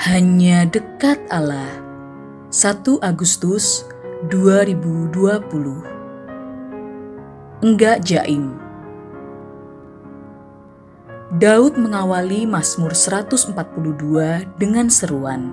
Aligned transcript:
Hanya 0.00 0.64
dekat 0.64 1.20
Allah. 1.28 1.76
1 2.48 3.04
Agustus 3.04 3.84
2020. 4.32 5.12
Enggak 7.60 8.08
jaim. 8.08 8.56
Daud 11.36 11.76
mengawali 11.76 12.48
Mazmur 12.48 12.96
142 12.96 13.52
dengan 14.56 14.88
seruan. 14.88 15.52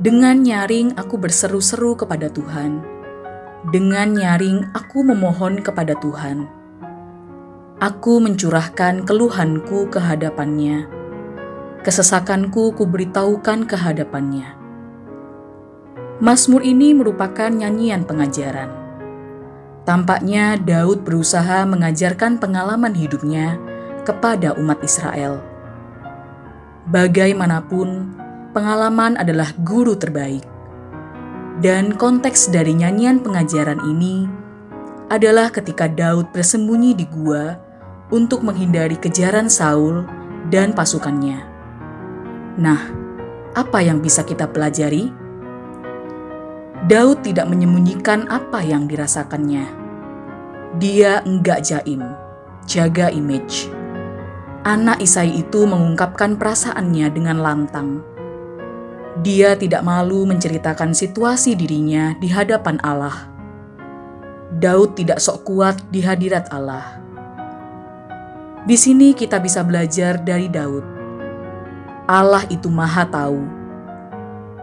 Dengan 0.00 0.40
nyaring 0.40 0.96
aku 0.96 1.20
berseru-seru 1.20 2.00
kepada 2.00 2.32
Tuhan. 2.32 2.80
Dengan 3.68 4.16
nyaring 4.16 4.72
aku 4.72 5.04
memohon 5.04 5.60
kepada 5.60 5.92
Tuhan. 6.00 6.48
Aku 7.84 8.16
mencurahkan 8.24 9.04
keluhanku 9.04 9.92
ke 9.92 10.00
hadapannya. 10.00 10.99
Kesesakanku 11.80 12.76
kuberitahukan 12.76 13.64
ke 13.64 13.72
hadapannya. 13.72 14.52
Mazmur 16.20 16.60
ini 16.60 16.92
merupakan 16.92 17.48
nyanyian 17.48 18.04
pengajaran. 18.04 18.68
Tampaknya 19.88 20.60
Daud 20.60 21.08
berusaha 21.08 21.64
mengajarkan 21.64 22.36
pengalaman 22.36 22.92
hidupnya 22.92 23.56
kepada 24.04 24.52
umat 24.60 24.76
Israel. 24.84 25.40
Bagaimanapun, 26.92 28.12
pengalaman 28.52 29.16
adalah 29.16 29.48
guru 29.64 29.96
terbaik. 29.96 30.44
Dan 31.64 31.96
konteks 31.96 32.52
dari 32.52 32.76
nyanyian 32.76 33.24
pengajaran 33.24 33.80
ini 33.88 34.28
adalah 35.08 35.48
ketika 35.48 35.88
Daud 35.88 36.28
bersembunyi 36.36 36.92
di 36.92 37.08
gua 37.08 37.56
untuk 38.12 38.44
menghindari 38.44 39.00
kejaran 39.00 39.48
Saul 39.48 40.04
dan 40.52 40.76
pasukannya. 40.76 41.49
Nah, 42.60 42.92
apa 43.56 43.80
yang 43.80 44.04
bisa 44.04 44.20
kita 44.20 44.44
pelajari? 44.52 45.08
Daud 46.84 47.24
tidak 47.24 47.48
menyembunyikan 47.48 48.28
apa 48.28 48.60
yang 48.60 48.84
dirasakannya. 48.84 49.64
Dia 50.76 51.24
enggak 51.24 51.64
jaim, 51.64 52.04
jaga 52.68 53.08
image. 53.08 53.72
Anak 54.60 55.00
Isai 55.00 55.40
itu 55.40 55.64
mengungkapkan 55.64 56.36
perasaannya 56.36 57.08
dengan 57.08 57.40
lantang. 57.40 58.04
Dia 59.24 59.56
tidak 59.56 59.80
malu 59.80 60.28
menceritakan 60.28 60.92
situasi 60.92 61.56
dirinya 61.56 62.12
di 62.20 62.28
hadapan 62.28 62.76
Allah. 62.84 63.24
Daud 64.52 65.00
tidak 65.00 65.16
sok 65.24 65.48
kuat 65.48 65.80
di 65.88 66.04
hadirat 66.04 66.52
Allah. 66.52 67.00
Di 68.68 68.76
sini 68.76 69.16
kita 69.16 69.40
bisa 69.40 69.64
belajar 69.64 70.20
dari 70.20 70.52
Daud. 70.52 70.99
Allah 72.10 72.42
itu 72.50 72.66
Maha 72.66 73.06
Tahu 73.06 73.38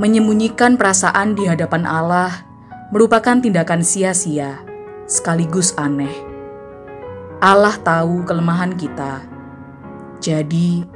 Menyembunyikan 0.00 0.80
perasaan 0.80 1.36
di 1.36 1.44
hadapan 1.44 1.84
Allah 1.84 2.40
merupakan 2.88 3.36
tindakan 3.36 3.84
sia-sia, 3.84 4.64
sekaligus 5.04 5.76
aneh. 5.76 6.10
Allah 7.44 7.76
tahu 7.78 8.24
kelemahan 8.24 8.72
kita. 8.74 9.22
Jadi, 10.24 10.88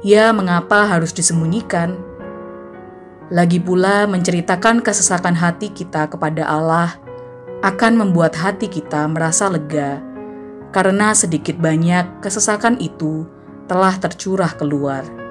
ya 0.00 0.32
mengapa 0.32 0.88
harus 0.88 1.12
disembunyikan? 1.12 2.00
Lagi 3.28 3.60
pula 3.60 4.08
menceritakan 4.08 4.80
kesesakan 4.80 5.36
hati 5.36 5.70
kita 5.70 6.08
kepada 6.08 6.48
Allah 6.48 6.96
akan 7.60 8.00
membuat 8.00 8.32
hati 8.34 8.66
kita 8.66 9.04
merasa 9.12 9.52
lega 9.52 10.00
karena 10.72 11.12
sedikit 11.12 11.60
banyak 11.60 12.24
kesesakan 12.24 12.80
itu 12.80 13.28
telah 13.68 13.92
tercurah 14.00 14.56
keluar. 14.56 15.21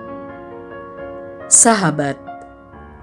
Sahabat, 1.51 2.15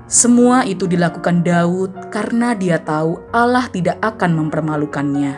semua 0.09 0.65
itu 0.65 0.89
dilakukan 0.89 1.45
Daud 1.45 2.09
karena 2.09 2.57
dia 2.57 2.81
tahu 2.81 3.21
Allah 3.29 3.69
tidak 3.69 4.01
akan 4.01 4.41
mempermalukannya. 4.41 5.37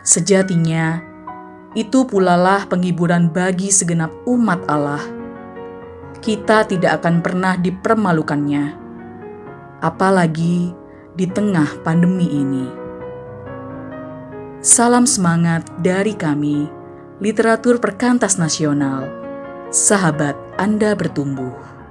Sejatinya, 0.00 1.04
itu 1.76 2.08
pulalah 2.08 2.64
penghiburan 2.64 3.28
bagi 3.28 3.68
segenap 3.68 4.08
umat 4.24 4.64
Allah. 4.72 5.04
Kita 6.24 6.64
tidak 6.64 7.04
akan 7.04 7.20
pernah 7.20 7.60
dipermalukannya, 7.60 8.72
apalagi 9.84 10.72
di 11.12 11.28
tengah 11.28 11.76
pandemi 11.84 12.24
ini. 12.24 12.66
Salam 14.64 15.04
semangat 15.04 15.68
dari 15.84 16.16
kami, 16.16 16.72
literatur 17.20 17.76
perkantas 17.84 18.40
nasional. 18.40 19.12
Sahabat 19.68 20.40
Anda 20.56 20.96
bertumbuh. 20.96 21.81